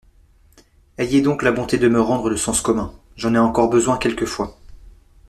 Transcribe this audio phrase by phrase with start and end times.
[0.97, 4.57] Ayez donc la bonté de me rendre le sens commun: j'en ai encore besoin quelquefois.